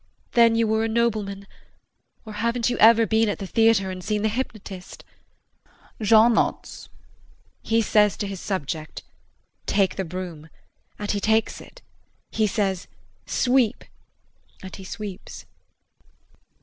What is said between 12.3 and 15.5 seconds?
he says, "Sweep," and he sweeps.